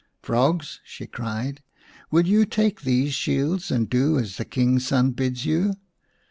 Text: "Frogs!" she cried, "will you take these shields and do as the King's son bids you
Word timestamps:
"Frogs!" 0.23 0.79
she 0.83 1.05
cried, 1.05 1.61
"will 2.09 2.25
you 2.25 2.43
take 2.43 2.81
these 2.81 3.13
shields 3.13 3.69
and 3.69 3.87
do 3.87 4.17
as 4.17 4.37
the 4.37 4.45
King's 4.45 4.87
son 4.87 5.11
bids 5.11 5.45
you 5.45 5.75